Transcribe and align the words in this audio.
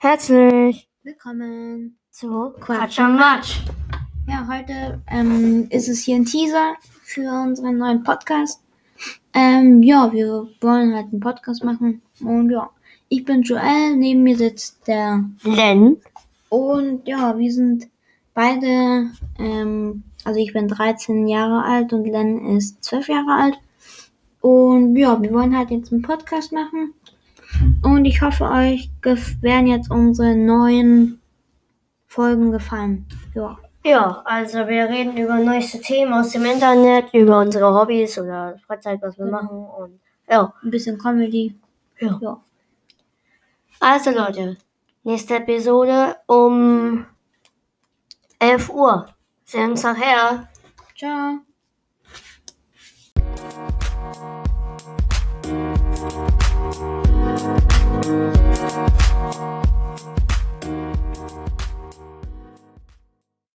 Herzlich 0.00 0.88
Willkommen. 1.02 1.98
zu 2.12 2.54
Quatsch 2.60 3.00
am 3.00 3.16
Matsch. 3.16 3.58
Ja, 4.28 4.46
heute 4.46 5.02
ähm, 5.08 5.66
ist 5.70 5.88
es 5.88 6.04
hier 6.04 6.14
ein 6.14 6.24
Teaser 6.24 6.74
für 7.02 7.28
unseren 7.28 7.78
neuen 7.78 8.04
Podcast. 8.04 8.62
Ähm, 9.34 9.82
ja, 9.82 10.12
wir 10.12 10.46
wollen 10.60 10.94
halt 10.94 11.06
einen 11.10 11.18
Podcast 11.18 11.64
machen. 11.64 12.00
Und 12.20 12.48
ja, 12.48 12.70
ich 13.08 13.24
bin 13.24 13.42
Joel, 13.42 13.96
neben 13.96 14.22
mir 14.22 14.36
sitzt 14.36 14.86
der. 14.86 15.24
Len. 15.42 15.96
Und 16.48 17.08
ja, 17.08 17.36
wir 17.36 17.52
sind 17.52 17.88
beide, 18.34 19.10
ähm, 19.40 20.04
also 20.22 20.38
ich 20.38 20.52
bin 20.52 20.68
13 20.68 21.26
Jahre 21.26 21.64
alt 21.64 21.92
und 21.92 22.04
Len 22.04 22.56
ist 22.56 22.84
12 22.84 23.08
Jahre 23.08 23.32
alt. 23.32 23.58
Und 24.42 24.94
ja, 24.94 25.20
wir 25.20 25.32
wollen 25.32 25.58
halt 25.58 25.72
jetzt 25.72 25.92
einen 25.92 26.02
Podcast 26.02 26.52
machen. 26.52 26.94
Und 27.82 28.04
ich 28.04 28.20
hoffe, 28.22 28.44
euch 28.44 28.90
werden 29.02 29.66
jetzt 29.66 29.90
unsere 29.90 30.34
neuen 30.36 31.20
Folgen 32.06 32.50
gefallen. 32.52 33.06
Ja. 33.34 33.58
Ja, 33.84 34.22
also 34.24 34.58
wir 34.66 34.88
reden 34.88 35.16
über 35.16 35.38
neueste 35.38 35.80
Themen 35.80 36.12
aus 36.12 36.30
dem 36.32 36.44
Internet, 36.44 37.14
über 37.14 37.38
unsere 37.40 37.72
Hobbys 37.72 38.18
oder 38.18 38.58
Freizeit, 38.66 39.00
was 39.00 39.16
wir 39.16 39.26
Genau. 39.26 39.42
machen 39.42 39.58
und 39.58 40.00
ja. 40.28 40.52
Ein 40.62 40.70
bisschen 40.70 40.98
Comedy. 40.98 41.54
ja. 42.00 42.18
Ja. 42.20 42.40
Also 43.80 44.10
Leute, 44.10 44.56
nächste 45.04 45.36
Episode 45.36 46.16
um 46.26 47.06
11 48.40 48.68
Uhr. 48.70 49.06
Sehen 49.44 49.70
uns 49.70 49.84
nachher. 49.84 50.48
Ciao. 50.96 51.38